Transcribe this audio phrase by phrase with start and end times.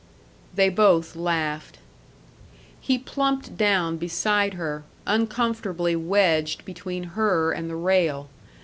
[0.55, 1.77] They both laughed.
[2.81, 8.27] He plumped down beside her, uncomfortably wedged between her and the rail.